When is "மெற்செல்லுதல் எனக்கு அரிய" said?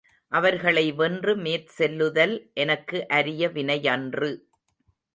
1.37-3.49